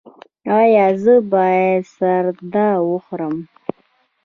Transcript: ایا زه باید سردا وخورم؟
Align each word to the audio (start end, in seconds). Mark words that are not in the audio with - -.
ایا 0.59 0.85
زه 1.03 1.13
باید 1.33 1.81
سردا 1.97 2.67
وخورم؟ 2.89 3.35